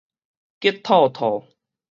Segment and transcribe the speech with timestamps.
[0.61, 1.45] 激怐怐